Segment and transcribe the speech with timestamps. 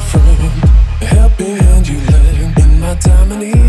[0.00, 0.52] friend.
[1.02, 3.59] A helping hand you lend in my time of need.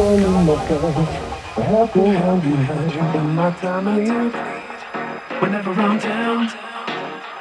[0.00, 1.08] On you, my friend.
[1.54, 3.84] Helping hand you hand in my time.
[5.40, 6.48] Whenever I'm down,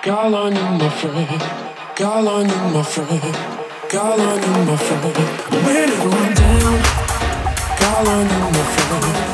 [0.04, 1.42] call on you, my friend.
[1.96, 3.36] Call on you, my friend.
[3.90, 5.16] Call on you, my friend.
[5.66, 6.84] Whenever I'm down,
[7.80, 9.33] call on you, my friend.